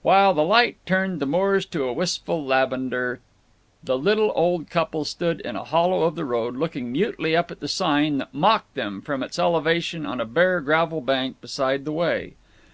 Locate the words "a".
1.84-1.92, 5.56-5.62, 10.22-10.24